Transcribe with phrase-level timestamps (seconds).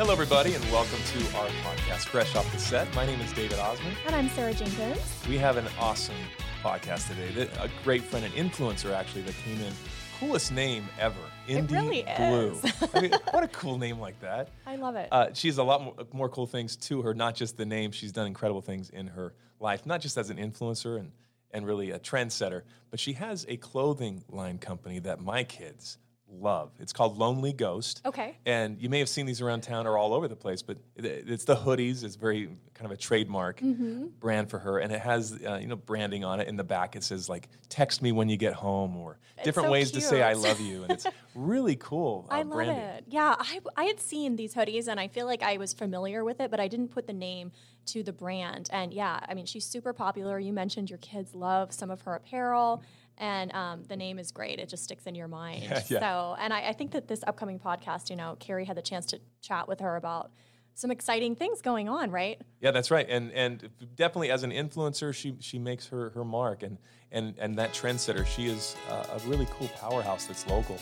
[0.00, 2.88] Hello, everybody, and welcome to our podcast, Fresh Off the Set.
[2.94, 3.94] My name is David Osmond.
[4.06, 4.98] And I'm Sarah Jenkins.
[5.28, 6.14] We have an awesome
[6.62, 7.50] podcast today.
[7.60, 9.74] A great friend, an influencer actually, that came in.
[10.18, 12.52] Coolest name ever, Indy it really Blue.
[12.52, 12.72] Is.
[12.94, 14.48] I mean, what a cool name like that.
[14.66, 15.10] I love it.
[15.12, 17.92] Uh, she has a lot more, more cool things to her, not just the name.
[17.92, 21.12] She's done incredible things in her life, not just as an influencer and,
[21.50, 25.98] and really a trendsetter, but she has a clothing line company that my kids
[26.32, 26.70] love.
[26.78, 28.00] It's called Lonely Ghost.
[28.04, 28.36] Okay.
[28.46, 31.04] And you may have seen these around town or all over the place, but it,
[31.28, 32.04] it's the hoodies.
[32.04, 34.06] It's very kind of a trademark Mm-hmm.
[34.20, 36.48] brand for her, and it has uh, you know branding on it.
[36.48, 39.72] In the back, it says like "Text me when you get home" or different so
[39.72, 42.26] ways to say "I love you," and it's really cool.
[42.30, 42.76] Uh, I love branding.
[42.78, 43.04] it.
[43.08, 46.40] Yeah, I, I had seen these hoodies and I feel like I was familiar with
[46.40, 47.52] it, but I didn't put the name
[47.86, 48.68] to the brand.
[48.72, 50.38] And yeah, I mean, she's super popular.
[50.38, 52.82] You mentioned your kids love some of her apparel.
[53.20, 54.58] And um, the name is great.
[54.58, 55.62] It just sticks in your mind.
[55.62, 56.00] Yeah, yeah.
[56.00, 59.06] So, and I, I think that this upcoming podcast, you know, Kari had the chance
[59.06, 60.32] to chat with her about
[60.74, 62.40] some exciting things going on, right?
[62.60, 63.06] Yeah, that's right.
[63.08, 66.78] And and definitely as an influencer, she she makes her her mark, and
[67.12, 68.26] and and that trendsetter.
[68.26, 70.78] She is a really cool powerhouse that's local.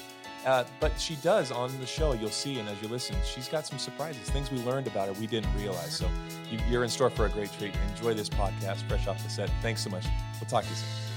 [0.47, 2.13] Uh, but she does on the show.
[2.13, 5.15] You'll see, and as you listen, she's got some surprises, things we learned about her
[5.15, 5.97] we didn't realize.
[5.97, 6.09] So
[6.51, 7.75] you, you're in store for a great treat.
[7.91, 9.51] Enjoy this podcast, fresh off the set.
[9.63, 10.07] Thanks so much.
[10.41, 11.08] We'll talk to you soon.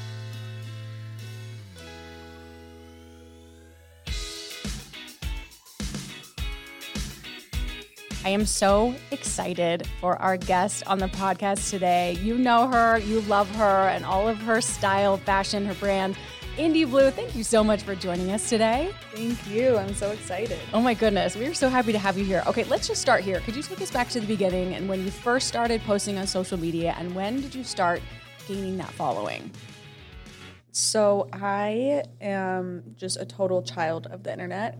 [8.23, 12.13] I am so excited for our guest on the podcast today.
[12.21, 16.15] You know her, you love her, and all of her style, fashion, her brand.
[16.55, 18.93] Indy Blue, thank you so much for joining us today.
[19.11, 19.75] Thank you.
[19.75, 20.59] I'm so excited.
[20.71, 22.43] Oh my goodness, we are so happy to have you here.
[22.45, 23.39] Okay, let's just start here.
[23.39, 26.27] Could you take us back to the beginning and when you first started posting on
[26.27, 28.03] social media, and when did you start
[28.47, 29.49] gaining that following?
[30.71, 34.77] So I am just a total child of the internet.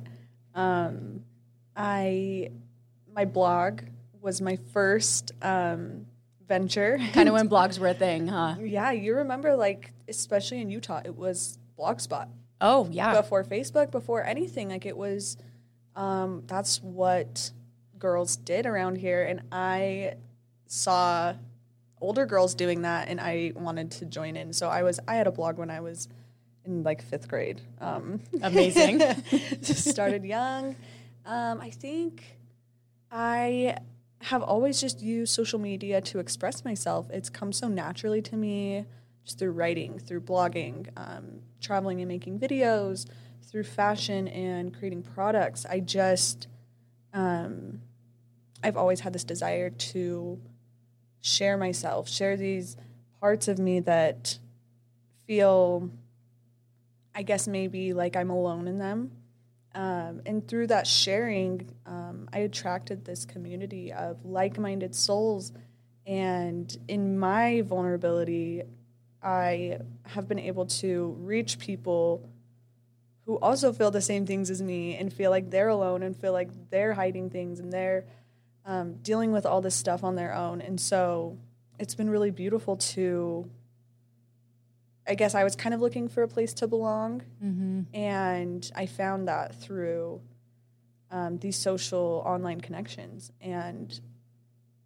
[0.53, 1.21] Um,
[1.75, 2.51] I
[3.15, 3.81] my blog
[4.21, 6.05] was my first um,
[6.47, 6.99] venture.
[7.13, 8.55] Kind of when blogs were a thing, huh?
[8.61, 12.27] yeah, you remember like especially in Utah, it was Blogspot
[12.59, 13.19] Oh, yeah.
[13.19, 14.69] before Facebook, before anything.
[14.69, 15.37] Like it was,
[15.95, 17.51] um, that's what
[17.97, 20.15] girls did around here, and I
[20.67, 21.33] saw
[21.99, 24.53] older girls doing that, and I wanted to join in.
[24.53, 26.07] So I was, I had a blog when I was
[26.65, 27.61] in like fifth grade.
[27.79, 28.99] Um, Amazing.
[29.61, 30.75] just started young.
[31.25, 32.23] Um, I think
[33.11, 33.77] I
[34.21, 37.09] have always just used social media to express myself.
[37.09, 38.85] It's come so naturally to me,
[39.25, 43.05] just through writing, through blogging, um, traveling and making videos,
[43.43, 45.65] through fashion and creating products.
[45.65, 46.47] I just,
[47.13, 47.81] um,
[48.63, 50.39] I've always had this desire to
[51.19, 52.77] share myself, share these
[53.19, 54.39] parts of me that
[55.27, 55.89] feel,
[57.13, 59.11] I guess, maybe like I'm alone in them.
[59.73, 65.53] Um, and through that sharing, um, I attracted this community of like minded souls.
[66.05, 68.63] And in my vulnerability,
[69.23, 72.27] I have been able to reach people
[73.25, 76.33] who also feel the same things as me and feel like they're alone and feel
[76.33, 78.05] like they're hiding things and they're
[78.65, 80.59] um, dealing with all this stuff on their own.
[80.59, 81.37] And so
[81.79, 83.49] it's been really beautiful to,
[85.07, 87.23] I guess I was kind of looking for a place to belong.
[87.43, 87.81] mm-hmm.
[87.93, 90.21] And I found that through
[91.09, 93.31] um, these social online connections.
[93.41, 93.99] And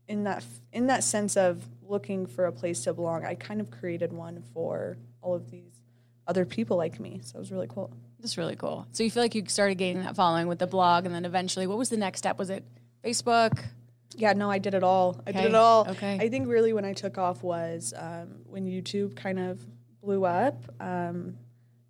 [0.08, 3.72] in that in that sense of looking for a place to belong, I kind of
[3.72, 5.81] created one for all of these
[6.28, 7.22] other people like me.
[7.24, 7.92] So it was really cool.
[8.20, 8.88] That's really cool.
[8.92, 11.68] So you feel like you started gaining that following with the blog, and then eventually,
[11.68, 12.40] what was the next step?
[12.40, 12.64] Was it
[13.03, 13.64] Facebook?
[14.18, 15.22] Yeah, no, I did it all.
[15.28, 15.88] I did it all.
[15.90, 16.18] okay.
[16.20, 19.62] I think really when I took off was um, when YouTube kind of
[20.06, 20.64] blew up.
[20.80, 21.38] Um,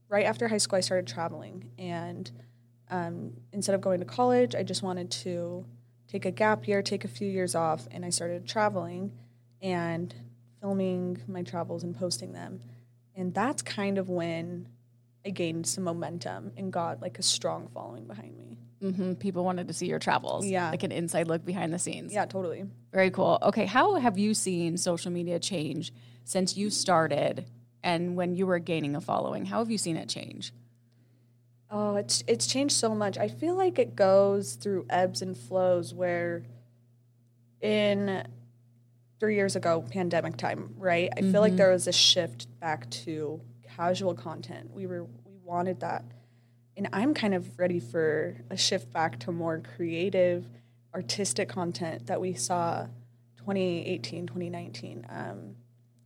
[0.09, 2.31] right after high school, I started traveling, and
[2.89, 5.65] um, instead of going to college, I just wanted to
[6.07, 9.11] take a gap year, take a few years off, and I started traveling
[9.61, 10.13] and
[10.61, 12.61] filming my travels and posting them.
[13.15, 14.69] And that's kind of when
[15.25, 18.57] I gained some momentum and got like a strong following behind me.
[18.81, 20.45] hmm People wanted to see your travels.
[20.45, 20.69] Yeah.
[20.69, 22.13] Like an inside look behind the scenes.
[22.13, 22.65] Yeah, totally.
[22.93, 23.39] Very cool.
[23.41, 23.65] Okay.
[23.65, 25.91] How have you seen social media change
[26.23, 27.45] since you started
[27.85, 29.45] and when you were gaining a following?
[29.45, 30.51] How have you seen it change?
[31.69, 33.17] Oh, it's it's changed so much.
[33.17, 36.43] I feel like it goes through ebbs and flows where
[37.61, 38.27] in
[39.19, 41.09] three years ago, pandemic time, right?
[41.15, 43.39] I feel like there was a shift back to
[43.75, 44.71] casual content.
[44.73, 46.03] We were we wanted that.
[46.77, 50.45] And I'm kind of ready for a shift back to more creative,
[50.93, 52.87] artistic content that we saw
[53.37, 55.05] 2018, 2019.
[55.09, 55.55] Um,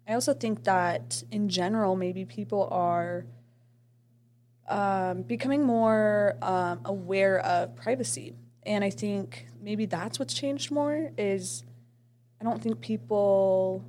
[0.09, 3.25] I also think that in general, maybe people are
[4.67, 11.11] um, becoming more um, aware of privacy and I think maybe that's what's changed more
[11.17, 11.63] is
[12.39, 13.83] I don't think people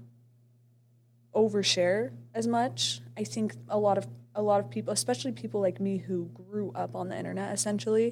[1.35, 3.01] overshare as much.
[3.17, 6.73] I think a lot of a lot of people, especially people like me who grew
[6.75, 8.11] up on the internet essentially.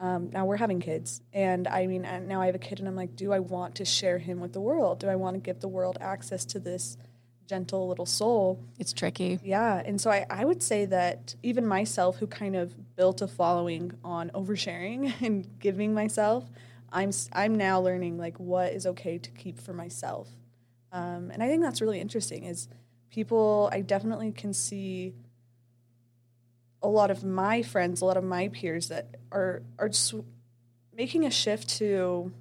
[0.00, 2.96] Um, now we're having kids, and I mean, now I have a kid, and I'm
[2.96, 4.98] like, do I want to share him with the world?
[4.98, 6.96] Do I want to give the world access to this
[7.46, 8.58] gentle little soul?
[8.78, 9.38] It's tricky.
[9.42, 13.28] Yeah, and so I, I would say that even myself, who kind of built a
[13.28, 16.44] following on oversharing and giving myself,
[16.92, 20.28] I'm I'm now learning like what is okay to keep for myself,
[20.92, 22.44] um, and I think that's really interesting.
[22.44, 22.68] Is
[23.10, 25.14] people I definitely can see
[26.82, 29.90] a lot of my friends, a lot of my peers that are are
[30.96, 32.32] making a shift to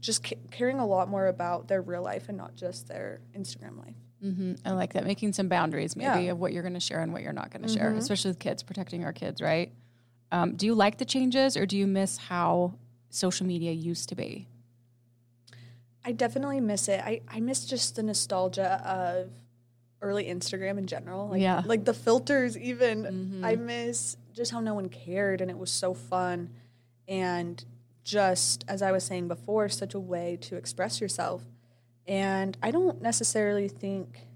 [0.00, 3.78] just ca- caring a lot more about their real life and not just their Instagram
[3.78, 3.94] life.
[4.20, 5.04] hmm I like that.
[5.04, 6.16] Making some boundaries, maybe, Yeah.
[6.18, 6.30] Mm-hmm.
[6.32, 8.38] of what you're going to share and what you're not going to share, especially with
[8.38, 9.72] kids, protecting our kids, right?
[10.32, 12.74] Um, do you like the changes or do you miss how
[13.10, 14.46] social media used to be?
[16.04, 17.00] I definitely miss it.
[17.04, 19.30] I, I miss just the nostalgia of
[20.00, 21.28] early Instagram in general.
[21.28, 21.62] Like, Yeah.
[21.66, 23.42] Like the filters, even.
[23.44, 26.50] I miss just how no one cared and it was so fun.
[27.06, 27.62] And
[28.04, 31.42] just, as I was saying before, such a way to express yourself.
[32.06, 34.26] And I don't necessarily think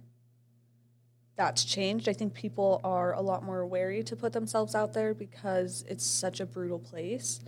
[1.36, 2.08] that's changed.
[2.08, 6.06] I think people are a lot more wary to put themselves out there because it's
[6.06, 7.40] such a brutal place.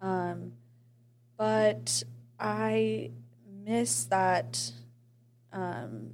[0.00, 0.52] Um,
[1.38, 2.02] but
[2.38, 3.12] I
[3.64, 4.72] miss that
[5.52, 6.10] um,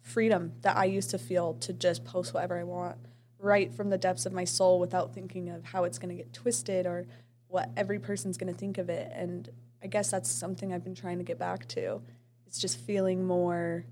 [0.00, 2.96] freedom that I used to feel to just post whatever I want
[3.38, 6.32] right from the depths of my soul without thinking of how it's going to get
[6.32, 7.06] twisted or
[7.52, 9.12] what every person's going to think of it.
[9.14, 9.46] And
[9.82, 12.00] I guess that's something I've been trying to get back to.
[12.46, 13.84] It's just feeling more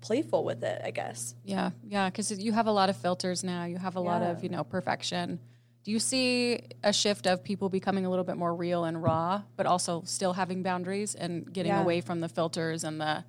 [0.00, 1.34] playful with it, I guess.
[1.44, 3.64] Yeah, yeah, because you have a lot of filters now.
[3.66, 5.38] You have a lot of you know perfection.
[5.84, 9.42] Do you see a shift of people becoming a little bit more real and raw,
[9.56, 11.82] but also still having boundaries and getting Yeah.
[11.82, 13.24] away from the filters and the,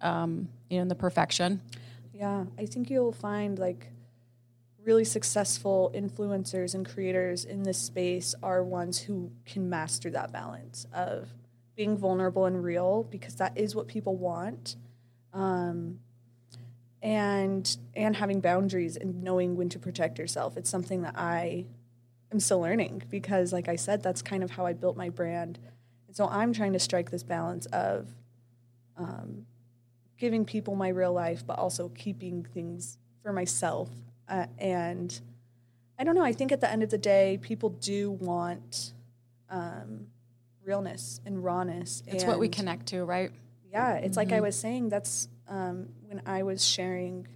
[0.00, 1.60] um, you know, the perfection?
[2.14, 3.88] Yeah, I think you'll find like
[4.84, 10.86] really successful influencers and creators in this space are ones who can master that balance
[10.92, 11.28] of
[11.76, 14.76] being vulnerable and real because that is what people want.
[15.32, 16.00] Um,
[17.02, 20.56] and and having boundaries and knowing when to protect yourself.
[20.56, 21.66] It's something that I
[22.32, 25.58] am still learning because like I said that's kind of how I built my brand.
[26.06, 28.08] And so I'm trying to strike this balance of
[28.96, 29.44] um,
[30.16, 33.90] giving people my real life, but also keeping things for myself.
[34.28, 35.20] Uh, and
[35.98, 36.24] I don't know.
[36.24, 38.92] I think at the end of the day, people do want
[39.50, 40.06] um,
[40.64, 42.02] realness and rawness.
[42.06, 43.30] It's what we connect to, right?
[43.70, 44.88] Yeah, it's like I was saying.
[44.88, 47.26] That's um, when I was sharing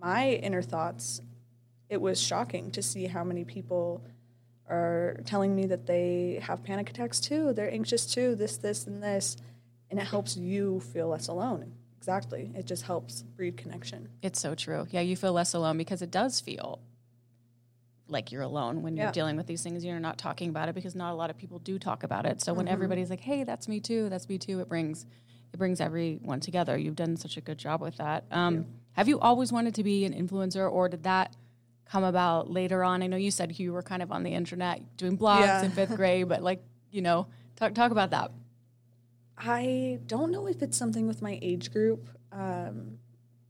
[0.00, 1.20] my inner thoughts.
[1.88, 4.02] It was shocking to see how many people
[4.68, 7.52] are telling me that they have panic attacks too.
[7.52, 8.36] They're anxious too.
[8.36, 9.36] This, this, and this,
[9.90, 11.72] and it helps you feel less alone.
[12.00, 12.50] Exactly.
[12.54, 14.08] It just helps breed connection.
[14.22, 14.86] It's so true.
[14.90, 16.80] Yeah, you feel less alone because it does feel
[18.08, 19.12] like you're alone when you're Yeah.
[19.12, 19.84] dealing with these things.
[19.84, 22.40] You're not talking about it because not a lot of people do talk about it.
[22.40, 22.72] So when Mm-hmm.
[22.72, 24.08] everybody's like, "Hey, that's me too.
[24.08, 25.04] That's me too," it brings
[25.52, 26.78] it brings everyone together.
[26.78, 28.24] You've done such a good job with that.
[28.30, 31.36] Um, have you always wanted to be an influencer, or did that
[31.84, 33.02] come about later on?
[33.02, 35.64] I know you said you were kind of on the internet doing blogs Yeah.
[35.64, 37.26] in fifth grade, but like you know,
[37.56, 38.32] talk talk about that.
[39.42, 42.98] I don't know if it's something with my age group um,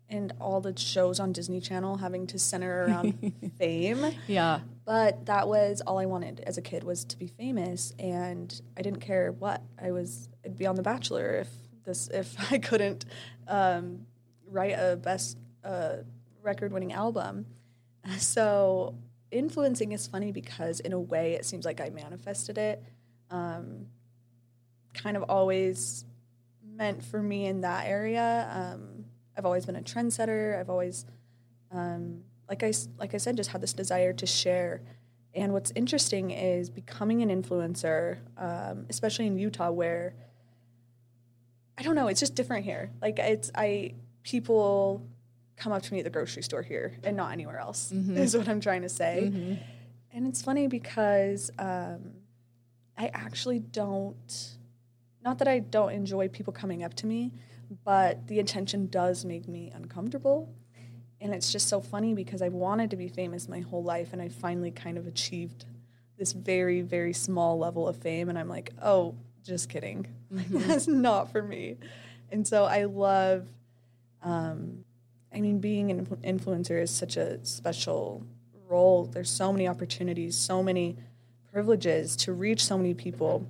[0.08, 4.14] and all the shows on Disney Channel having to center around fame.
[4.28, 8.60] Yeah, But that was all I wanted as a kid was to be famous, and
[8.76, 10.28] I didn't care what I was.
[10.44, 11.48] I'd be on The Bachelor if
[11.84, 13.04] this if I couldn't
[13.48, 14.06] um,
[14.46, 15.96] write a best uh,
[16.42, 17.46] record-winning album.
[18.18, 18.94] So
[19.30, 22.82] influencing is funny because in a way it seems like I manifested it.
[23.30, 23.86] Um,
[24.94, 26.04] kind of always
[26.64, 28.48] meant for me in that area.
[28.52, 29.04] Um,
[29.36, 30.58] I've always been a trendsetter.
[30.58, 31.04] I've always
[31.72, 34.82] um, like I like I said, just had this desire to share.
[35.34, 40.14] And what's interesting is becoming an influencer, um, especially in Utah, where
[41.78, 42.90] I don't know, it's just different here.
[43.00, 43.94] Like it's I
[44.24, 45.06] people
[45.56, 47.92] come up to me at the grocery store here and not anywhere else.
[48.16, 49.58] Is what I'm trying to say.
[50.12, 52.12] And it's funny because um,
[52.98, 54.56] I actually don't.
[55.24, 57.32] Not that I don't enjoy people coming up to me,
[57.84, 60.52] but the attention does make me uncomfortable.
[61.20, 64.22] And it's just so funny because I've wanted to be famous my whole life and
[64.22, 65.66] I finally kind of achieved
[66.16, 68.28] this very, very small level of fame.
[68.28, 70.06] And I'm like, oh, just kidding.
[70.32, 71.76] Like, That's not for me.
[72.30, 73.48] And so I love,
[74.22, 74.84] um,
[75.34, 78.24] I mean, being an influencer is such a special
[78.68, 79.06] role.
[79.06, 80.96] There's so many opportunities, so many
[81.52, 83.44] privileges to reach so many people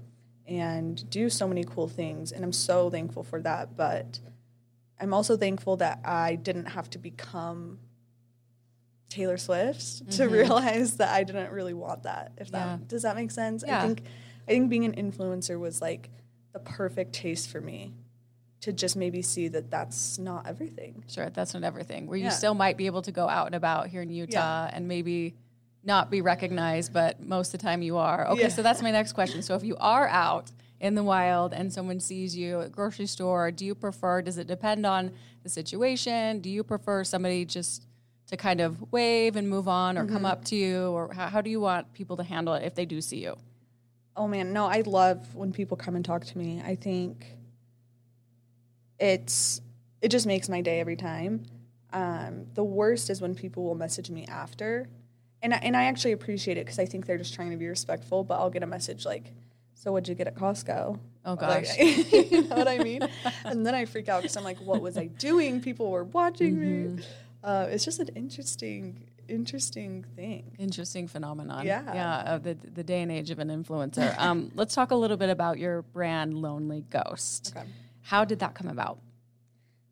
[0.50, 2.32] and do so many cool things.
[2.32, 3.76] And I'm so thankful for that.
[3.76, 4.18] But
[5.00, 7.78] I'm also thankful that I didn't have to become
[9.08, 10.32] Taylor Swift to mm-hmm.
[10.32, 12.32] realize that I didn't really want that.
[12.36, 13.64] If that does that make sense?
[13.66, 13.78] Yeah.
[13.78, 14.02] I think
[14.46, 16.10] I think being an influencer was like
[16.52, 17.94] the perfect taste for me
[18.62, 21.04] to just maybe see that that's not everything.
[21.08, 22.06] Sure, that's not everything.
[22.06, 22.30] Where you Yeah.
[22.30, 25.34] still might be able to go out and about here in Utah and maybe
[25.82, 28.26] not be recognized, but most of the time you are.
[28.28, 28.48] Okay, Yeah.
[28.48, 29.42] so that's my next question.
[29.42, 33.50] So if you are out in the wild and someone sees you at grocery store,
[33.50, 36.40] do you prefer, does it depend on the situation?
[36.40, 37.86] Do you prefer somebody just
[38.26, 40.12] to kind of wave and move on or Mm-hmm.
[40.14, 40.88] come up to you?
[40.88, 43.36] Or how, how do you want people to handle it if they do see you?
[44.16, 46.60] Oh man, no, I love when people come and talk to me.
[46.64, 47.24] I think
[48.98, 49.60] it's
[50.02, 51.44] it just makes my day every time.
[51.92, 54.88] Um, the worst is when people will message me after,
[55.42, 57.66] and I, and I actually appreciate it because I think they're just trying to be
[57.68, 58.24] respectful.
[58.24, 59.32] But I'll get a message like,
[59.74, 61.78] "So what'd you get at Costco?" Oh Like, gosh.
[61.78, 63.02] you know what I mean?
[63.44, 65.60] and then I freak out because I'm like, "What was I doing?
[65.60, 66.96] People were watching Mm-hmm.
[66.96, 67.02] me."
[67.42, 70.54] Uh, it's just an interesting, interesting thing.
[70.58, 71.64] Interesting phenomenon.
[71.64, 71.94] Yeah.
[71.94, 74.14] Yeah, of the, the day and age of an influencer.
[74.18, 77.54] Um, let's talk a little bit about your brand, Lonely Ghost.
[77.56, 77.66] Okay.
[78.02, 78.98] How did that come about?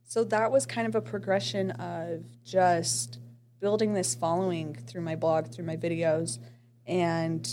[0.05, 3.19] So that was kind of a progression of just
[3.61, 6.39] building this following through my blog, through my videos.
[6.87, 7.49] And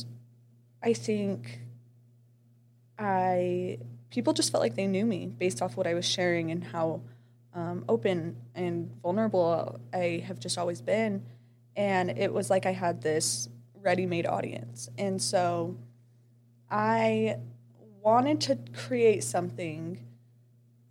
[0.81, 1.59] I think
[2.97, 6.63] I people just felt like they knew me based off what I was sharing and
[6.63, 7.01] how
[7.53, 11.25] um, open and vulnerable I have just always been.
[11.75, 13.50] And it was like I had this
[13.81, 14.89] ready made audience.
[14.97, 15.77] And so
[16.69, 17.38] I
[18.01, 20.00] wanted to create something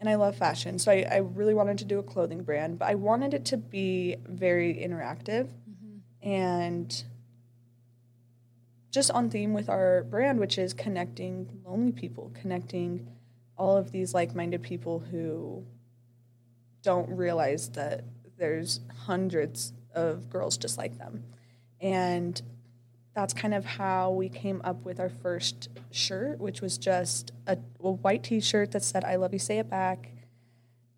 [0.05, 0.79] and I love fashion.
[0.79, 3.57] So I, I really wanted to do a clothing brand, but I wanted it to
[3.57, 6.29] be very interactive mm-hmm.
[6.29, 7.05] and
[8.91, 13.09] just on theme with our brand, which is connecting lonely people, connecting
[13.57, 15.65] all of these like minded people who
[16.83, 18.05] don't realize that
[18.37, 21.25] there's hundreds of girls just like them.
[21.81, 22.43] And
[23.15, 27.57] that's kind of how we came up with our first shirt, which was just a,
[27.81, 30.09] a white T-shirt that said "I love you, say it back."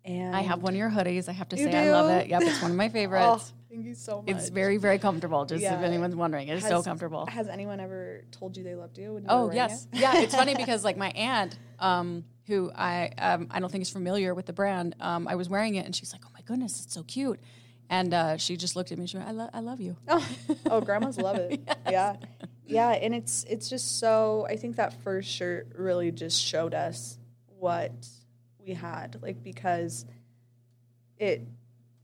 [0.03, 1.27] And I have one of your hoodies.
[1.27, 2.27] I have to say, I love it.
[2.27, 3.53] Yep, it's one of my Oh, favorites.
[3.69, 4.29] thank you so much.
[4.35, 5.45] it's very, very comfortable.
[5.45, 7.25] Just if anyone's wondering, it is so comfortable.
[7.25, 9.17] Has anyone ever told you they loved you?
[9.17, 9.99] You Oh yes, it?
[9.99, 10.13] yeah.
[10.15, 14.33] It's funny because like my aunt, um, who I um, I don't think is familiar
[14.33, 16.93] with the brand, um, I was wearing it and she's like, "Oh my goodness, it's
[16.93, 17.41] so cute,"
[17.89, 19.03] and uh, she just looked at me.
[19.03, 20.27] and She went, "I love, I love you." Oh,
[20.67, 21.61] oh, grandmas love it.
[21.89, 22.17] Yeah,
[22.65, 24.45] yeah, and it's it's just so.
[24.49, 27.17] I think that first shirt really just showed us
[27.59, 27.91] what
[28.59, 30.05] we had, like because
[31.17, 31.47] it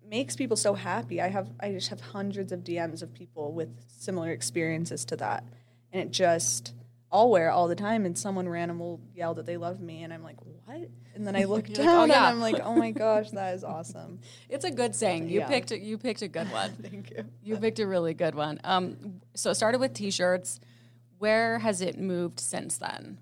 [0.09, 1.21] makes people so happy.
[1.21, 5.43] I have I just have hundreds of DMs of people with similar experiences to that,
[5.91, 6.73] and it just
[7.13, 10.11] I'll wear all the time, and someone random will yell that they love me, and
[10.11, 10.89] I'm like, what?
[11.15, 12.13] And then I look down, like, "Oh, and.
[12.25, 14.19] I'm like, oh my gosh, that is awesome.
[14.49, 15.29] It's a good saying.
[15.29, 15.47] You Yeah.
[15.47, 16.71] picked a, you picked a good one.
[16.81, 17.23] Thank you.
[17.43, 18.59] You picked a really good one.
[18.63, 20.59] Um, so it started with t-shirts.
[21.19, 23.19] Where has it moved since then?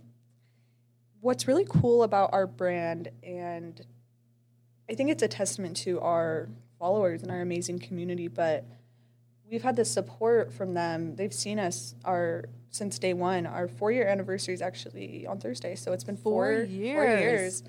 [1.19, 3.79] what's really cool about our brand and
[4.89, 8.65] I think it's a testament to our followers and our amazing community, but
[9.51, 11.15] we've had the support from them.
[11.15, 13.45] They've seen us our since day one.
[13.45, 16.95] Our four year anniversary is actually on Thursday, so it's been Four four, years.
[16.95, 17.63] four years.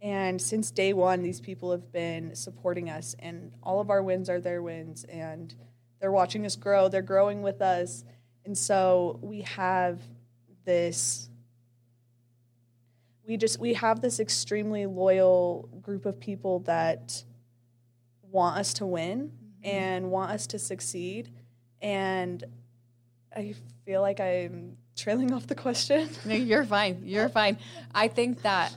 [0.00, 4.30] And since day one, these people have been supporting us, and all of our wins
[4.30, 5.54] are their wins, and
[6.00, 6.88] they're watching us grow.
[6.88, 8.04] They're growing with us,
[8.44, 10.00] and so we have
[10.64, 11.28] this
[13.26, 17.24] we just we have this extremely loyal group of people that
[18.30, 19.32] want us to win
[19.64, 21.30] and want us to succeed
[21.82, 22.44] and
[23.36, 23.54] i
[23.84, 27.00] feel like i'm trailing off the question No, you're fine.
[27.04, 27.58] You're fine.
[27.92, 28.72] I think that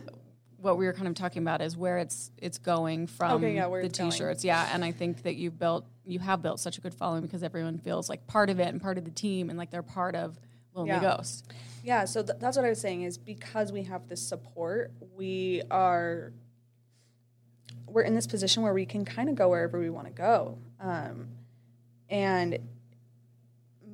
[0.59, 3.69] what we were kind of talking about is where it's it's going from Okay, yeah,
[3.69, 4.43] the t-shirts.
[4.43, 7.43] Yeah, and I think that you built you have built such a good following because
[7.43, 10.15] everyone feels like part of it and part of the team and like they're part
[10.15, 10.39] of
[10.73, 11.01] Lonely Yeah.
[11.17, 11.45] Ghost.
[11.83, 15.61] yeah so th- that's what i was saying is because we have this support we
[15.69, 16.31] are
[17.87, 20.57] we're in this position where we can kind of go wherever we want to go
[20.79, 21.27] um,
[22.09, 22.59] and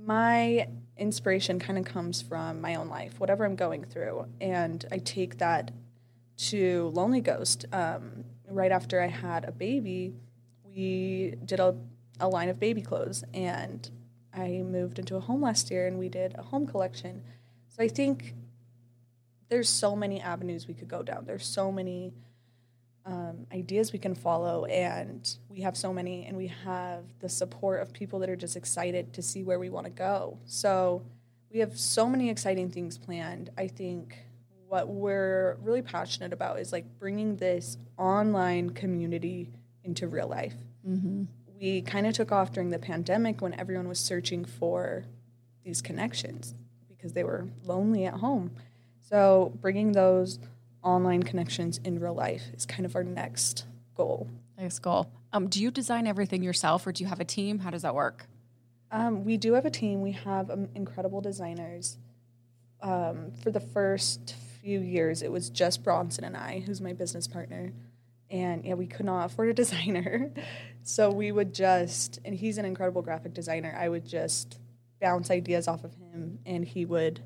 [0.06, 4.28] my inspiration kind of comes from my own life, whatever I'm going through.
[4.42, 5.72] And I take that
[6.38, 7.66] to Lonely Ghost.
[7.72, 10.14] Um, right after I had a baby,
[10.64, 11.76] we did a,
[12.20, 13.24] a line of baby clothes.
[13.34, 13.90] And
[14.34, 17.24] I moved into a home last year and we did a home collection.
[17.70, 18.34] So I think
[19.50, 21.26] there's so many avenues we could go down.
[21.26, 22.14] There's so many
[23.06, 27.82] um, ideas we can follow, and we have so many, and we have the support
[27.82, 30.38] of people that are just excited to see where we want to go.
[30.46, 31.04] So
[31.52, 33.50] we have so many exciting things planned.
[33.58, 34.18] I think
[34.68, 39.52] what we're really passionate about is like bringing this online community
[39.84, 40.56] into real life.
[41.60, 45.06] We kind of took off during the pandemic when everyone was searching for
[45.64, 46.56] these connections
[46.90, 48.52] because they were lonely at home.
[49.00, 50.40] So bringing those
[50.84, 54.30] online connections in real life is kind of our next goal.
[54.58, 55.12] Next goal.
[55.32, 57.60] Um, do you design everything yourself or do you have a team?
[57.60, 58.28] How does that work?
[58.92, 60.02] Um, we do have a team.
[60.02, 61.98] We have um, incredible designers.
[62.82, 67.28] Um, for the first few years, it was just Bronson and I, who's my business
[67.28, 67.74] partner.
[68.30, 70.32] And yeah, we could not afford a designer.
[70.84, 73.76] so we would just, and he's an incredible graphic designer.
[73.78, 74.60] I would just
[75.02, 77.22] bounce ideas off of him and he would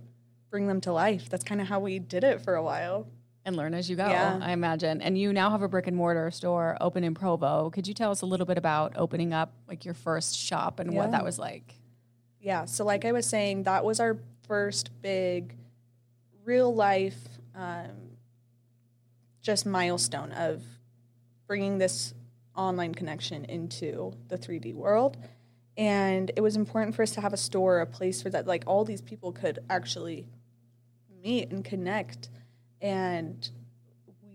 [0.49, 1.29] bring them to life.
[1.29, 3.07] That's kind of how we did it for a while.
[3.47, 4.37] And learn as you go, Yeah.
[4.41, 5.01] I imagine.
[5.01, 7.69] And you now have a brick and mortar store open in Provo.
[7.69, 10.93] Could you tell us a little bit about opening up like your first shop and
[10.93, 11.73] what that was like?
[12.41, 12.65] Yeah.
[12.65, 15.55] So, like I was saying, that was our first big
[16.43, 17.17] real life
[17.55, 18.17] um,
[19.41, 20.61] just milestone of
[21.47, 22.13] bringing this
[22.53, 25.15] online connection into the 3D world.
[25.77, 28.65] And it was important for us to have a store, a place where that like
[28.67, 30.27] all these people could actually
[31.23, 32.27] meet and connect.
[32.81, 33.49] And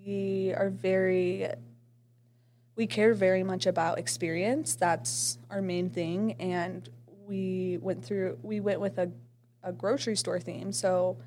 [0.05, 1.49] we are very
[2.75, 4.77] we care very much about experience.
[4.77, 6.37] That's our main thing.
[6.41, 6.89] And
[7.27, 9.11] we went through, we went with a,
[9.63, 10.73] a grocery store theme.
[10.73, 11.19] So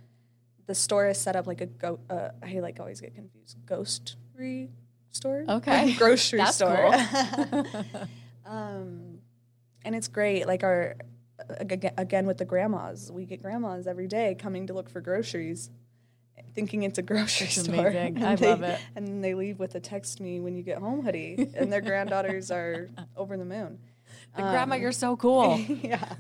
[0.66, 4.70] the store is set up like a go, uh, I like always get confused, ghostery
[5.12, 5.46] store?
[5.48, 5.94] Okay.
[5.98, 6.94] grocery That's store.
[8.46, 9.20] um,
[9.84, 10.48] and it's great.
[10.48, 10.96] Like our,
[11.60, 15.70] ag- again with the grandmas, we get grandmas every day coming to look for groceries.
[16.56, 17.88] Thinking it's a grocery That's store.
[17.88, 18.24] amazing.
[18.24, 18.80] I they- love it.
[18.96, 21.82] And then they leave with a text me when you get home hoodie, and their
[21.82, 23.80] granddaughters are over the moon.
[24.38, 25.58] Like, Grandma, Um, you're so cool.
[25.82, 26.14] yeah.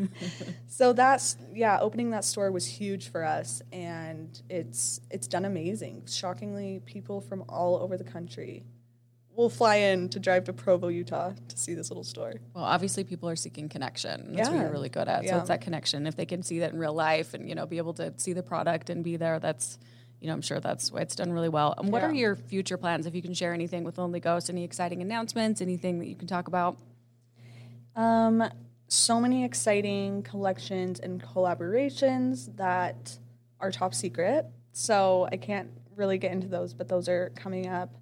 [0.67, 6.03] So that's yeah, opening that store was huge for us and it's it's done amazing.
[6.07, 8.63] Shockingly, people from all over the country
[9.35, 12.35] will fly in to drive to Provo, Utah to see this little store.
[12.53, 14.33] Well, obviously, people are seeking connection.
[14.33, 14.61] That's what Yeah.
[14.63, 15.23] you're really good at.
[15.23, 15.39] So Yeah.
[15.39, 16.07] it's that connection.
[16.07, 18.31] If they can see that in real life and you know be able to see
[18.33, 19.77] the product and be there, that's
[20.25, 21.75] you know I'm sure that's why it's done really well.
[21.77, 22.07] And what Yeah.
[22.09, 23.05] are your future plans?
[23.05, 26.27] If you can share anything with Lonely Ghost, any exciting announcements, anything that you can
[26.27, 26.77] talk about?
[27.95, 28.43] Um
[28.87, 33.19] so many exciting collections and collaborations that
[33.59, 34.47] are top secret.
[34.71, 37.93] So I can't really get into those, but those are coming up.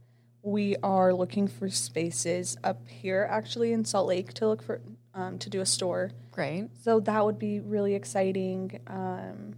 [0.43, 4.79] We are looking for spaces up here actually in Salt Lake to look for
[5.13, 6.11] um, to do a store.
[6.31, 6.69] Great.
[6.83, 8.79] So that would be really exciting.
[8.87, 9.55] Um,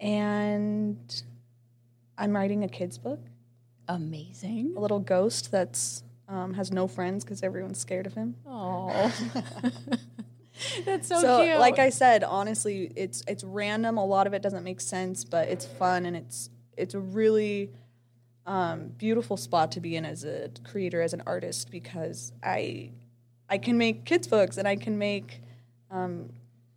[0.00, 1.22] and
[2.22, 3.18] I'm writing a kids book,
[3.88, 4.74] Amazing.
[4.76, 8.36] a little ghost that's um, has no friends because everyone's scared of him.
[8.46, 9.12] Oh,
[10.84, 11.58] that's so, so cute.
[11.58, 13.98] like I said, honestly, it's it's random.
[13.98, 17.72] A lot of it doesn't make sense, but it's fun and it's it's a really
[18.46, 22.92] um, beautiful spot to be in as a creator, as an artist, because I
[23.48, 25.40] I can make kids books and I can make
[25.90, 26.30] um,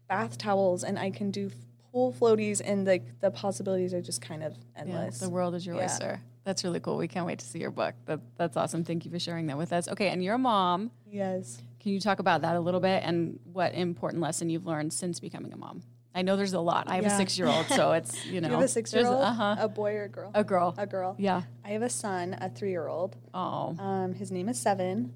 [0.10, 1.52] bath towels and I can do
[1.96, 5.20] pool floaties and the the possibilities are just kind of Yeah, endless.
[5.20, 5.84] the world is your Yeah.
[5.86, 6.22] oyster.
[6.44, 6.98] That's really cool.
[6.98, 7.96] We can't wait to see your book.
[8.06, 8.84] That, that's awesome.
[8.84, 9.88] Thank you for sharing that with us.
[9.88, 10.92] Okay, and you're a mom.
[11.10, 11.62] Yes.
[11.80, 15.22] Can you talk about that a little bit and what important lesson you've learned since
[15.22, 15.84] becoming a mom?
[16.14, 16.90] I know there's a lot.
[16.90, 18.50] I have a six year old, so it's, you know.
[18.50, 19.24] You have a six year old?
[19.24, 19.56] Uh huh.
[19.58, 20.32] A boy or a girl?
[20.36, 20.76] A girl.
[20.78, 21.16] A girl.
[21.18, 21.44] Yeah.
[21.64, 23.16] I have a son, a three year old.
[23.34, 23.74] Oh.
[23.80, 25.14] Um, his name is Seven,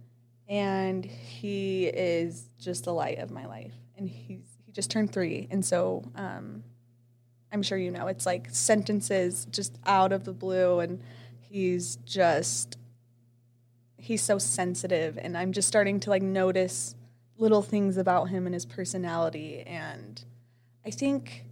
[0.50, 3.74] and he is just the light of my life.
[3.98, 6.64] And he's he just turned three, and so um,
[7.52, 11.02] I'm sure you know it's like sentences just out of the blue, and
[11.40, 12.78] he's just
[13.98, 16.96] he's so sensitive, and I'm just starting to like notice
[17.38, 20.24] little things about him and his personality, and
[20.86, 21.46] I think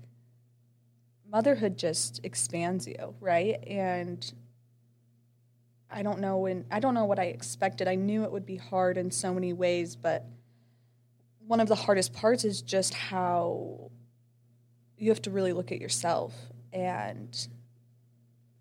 [1.29, 3.61] motherhood just expands you, right?
[3.67, 4.31] And
[5.89, 7.87] I don't know when I don't know what I expected.
[7.87, 10.25] I knew it would be hard in so many ways, but
[11.45, 13.89] one of the hardest parts is just how
[14.97, 16.33] you have to really look at yourself
[16.73, 17.47] and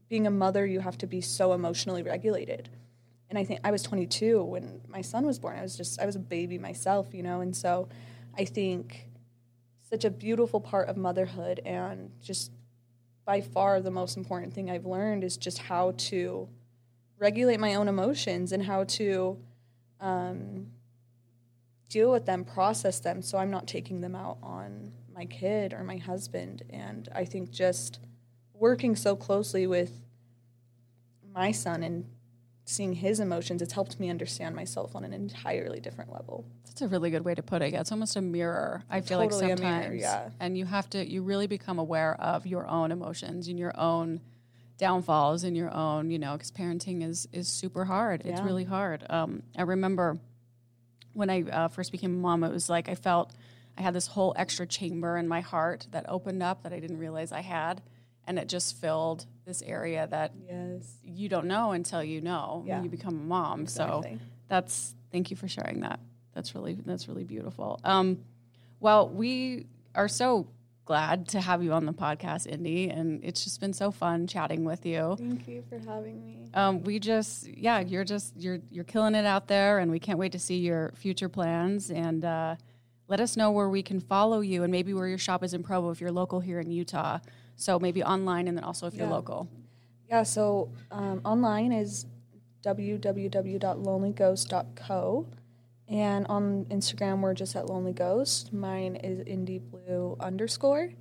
[0.09, 2.69] being a mother you have to be so emotionally regulated.
[3.29, 5.59] And I think I was 22 when my son was born.
[5.59, 7.89] I was just I was a baby myself, you know, and so
[8.39, 9.09] I think
[9.83, 12.53] such a beautiful part of motherhood and just
[13.25, 16.49] by far the most important thing I've learned is just how to
[17.19, 19.39] regulate my own emotions and how to
[20.01, 20.69] um,
[21.89, 25.83] deal with them, process them, so I'm not taking them out on my kid or
[25.83, 26.63] my husband.
[26.71, 28.01] And I think just
[28.55, 29.93] working so closely with
[31.35, 32.07] my son and
[32.65, 36.45] seeing his emotions, it's helped me understand myself on an entirely different level.
[36.65, 37.73] That's a really good way to put it.
[37.73, 38.83] Yeah, it's almost a mirror.
[38.91, 40.31] I feel Totally a like mirror, sometimes, yeah.
[40.41, 44.21] and you have to, you really become aware of your own emotions and your own
[44.79, 48.23] downfalls and your own, you know, because parenting is is super hard.
[48.25, 49.05] It's really hard.
[49.09, 50.19] Um, I remember
[51.13, 53.33] when I uh, first became a mom, it was like I felt
[53.79, 56.99] I had this whole extra chamber in my heart that opened up that I didn't
[56.99, 57.83] realize I had,
[58.27, 60.99] and it just filled this area that Yes.
[61.03, 63.67] you don't know until you know when you become a mom.
[63.67, 64.03] So
[64.49, 66.01] that's thank you for sharing that.
[66.35, 67.81] That's really that's really beautiful.
[67.83, 68.19] Um,
[68.81, 70.49] well, we are so
[70.87, 74.65] glad to have you on the podcast, Indy, and it's just been so fun chatting
[74.65, 75.17] with you.
[75.19, 76.49] Thank you for having me.
[76.55, 80.19] Um, we just yeah, you're just you're you're killing it out there, and we can't
[80.19, 82.25] wait to see your future plans and.
[82.25, 82.57] Uh,
[83.09, 85.63] let us know where we can follow you and maybe where your shop is in
[85.63, 87.21] Provo if you're local here in Utah.
[87.55, 89.49] So maybe online and then also if you're local.
[90.09, 92.07] Yeah, so um, online is
[92.65, 95.27] www.lonelyghost.co.
[95.89, 98.53] And on Instagram, we're just at Lonely Ghost.
[98.53, 100.93] Mine is indy blue underscore.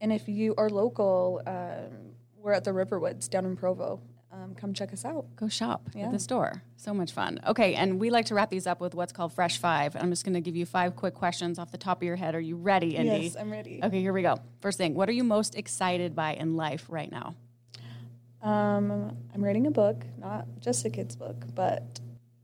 [0.00, 4.00] And if you are local, um, we're at the Riverwoods down in Provo.
[4.32, 5.26] Um, come check us out.
[5.34, 6.62] go shop at the store.
[6.76, 7.40] So much fun.
[7.46, 9.96] Okay, and we like to wrap these up with what's called Fresh Five.
[9.96, 12.36] I'm just going to give you five quick questions off the top of your head.
[12.36, 13.24] Are you ready, Indy?
[13.24, 13.80] Yes, I'm ready.
[13.82, 14.36] Okay, here we go.
[14.60, 17.34] First thing, what are you most excited by in life right now?
[18.40, 22.00] Um, I'm writing a book, not just a kid's book, but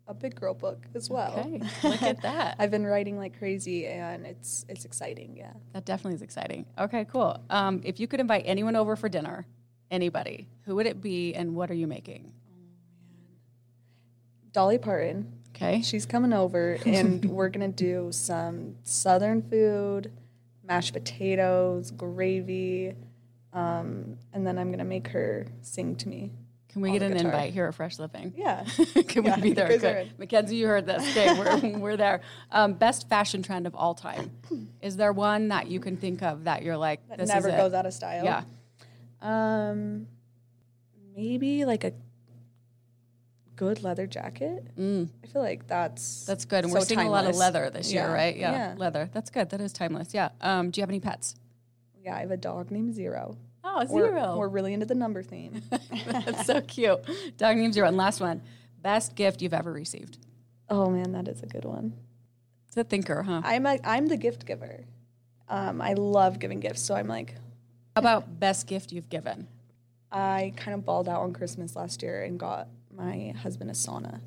[0.08, 1.34] a big girl book as well.
[1.38, 2.56] Okay, look at that.
[2.58, 5.36] I've been writing like crazy, and it's it's exciting.
[5.36, 5.52] Yeah.
[5.72, 6.66] That definitely is exciting.
[6.78, 7.38] Okay, cool.
[7.50, 9.46] Um, if you could invite anyone over for dinner,
[9.90, 12.32] anybody, who would it be, and what are you making?
[14.52, 15.32] Dolly Parton.
[15.54, 15.82] Okay.
[15.82, 20.12] She's coming over, and we're gonna do some Southern food,
[20.62, 22.94] mashed potatoes, gravy,
[23.52, 26.32] um, and then I'm gonna make her sing to me.
[26.76, 27.30] Can we get an guitar.
[27.30, 28.34] invite here at Fresh Living?
[28.36, 28.64] Yeah.
[29.08, 29.78] Can Yeah, we be there?
[29.78, 30.12] Good.
[30.18, 31.02] Mackenzie, you heard this.
[31.16, 31.32] Okay,
[31.72, 32.20] we're, we're there.
[32.52, 34.30] Um, best fashion trend of all time.
[34.82, 37.54] Is there one that you can think of that you're like, That this never is
[37.54, 37.56] it?
[37.56, 38.24] goes out of style.
[38.24, 38.42] Yeah.
[39.22, 40.06] Um,
[41.16, 41.92] maybe like a
[43.54, 44.66] good leather jacket.
[44.78, 46.64] Mm, I feel like that's that's good.
[46.64, 48.36] And so we're seeing a lot of leather this year, right?
[48.36, 48.74] Yeah, Yeah.
[48.76, 49.08] Leather.
[49.14, 49.48] That's good.
[49.48, 50.12] That is timeless.
[50.12, 50.28] Yeah.
[50.42, 51.36] Um, do you have any pets?
[52.04, 53.38] Yeah, I have a dog named Zero.
[53.68, 55.60] Oh, We're, we're really into the number theme.
[56.06, 57.00] That's so cute.
[57.36, 57.88] Dog named Zero.
[57.88, 58.40] And last one.
[58.80, 60.18] Best gift you've ever received.
[60.70, 61.92] oh man, that is a good one.
[62.68, 63.42] It's a thinker, huh?
[63.44, 64.84] I'm a, I'm the gift giver.
[65.48, 67.34] Um, I love giving gifts, so I'm like
[67.94, 69.48] How about best gift you've given?
[70.12, 74.20] I kind of balled out on Christmas last year and got my husband a sauna.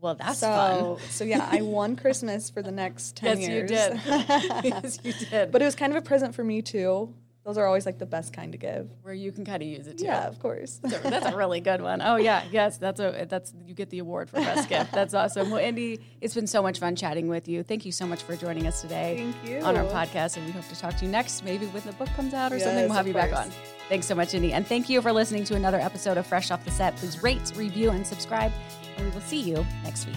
[0.00, 4.00] Well, that's so, So yeah, I won Christmas for the next ten Yes, you did.
[4.64, 5.52] yes, you did.
[5.52, 7.12] but it was kind of a present for me too.
[7.44, 8.90] Those are always like the best kind to give.
[9.02, 10.04] Where you can kind of use it too.
[10.04, 10.78] Yeah, of course.
[10.82, 12.02] That's a really good one.
[12.02, 14.92] Oh yeah, yes, that's a that's you get the award for best gift.
[14.92, 15.50] That's awesome.
[15.50, 17.62] Well, Indy, it's been so much fun chatting with you.
[17.62, 19.64] Thank you so much for joining us today Thank you.
[19.64, 22.08] on our podcast, and we hope to talk to you next, maybe when the book
[22.10, 22.84] comes out or something.
[22.84, 23.50] We'll have you back on.
[23.88, 26.64] Thanks so much, Indy, and thank you for listening to another episode of Fresh Off
[26.64, 26.94] the Set.
[26.96, 28.52] Please rate, review, and subscribe,
[28.96, 30.16] and we will see you next week.